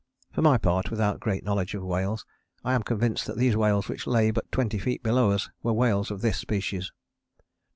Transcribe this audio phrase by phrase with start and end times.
[0.31, 2.25] For my part, without great knowledge of whales,
[2.65, 6.09] I am convinced that these whales which lay but twenty feet below us were whales
[6.09, 6.91] of this species.